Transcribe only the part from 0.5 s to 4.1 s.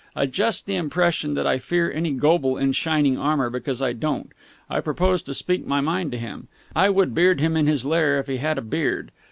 the impression that I fear any Goble in shining armour, because I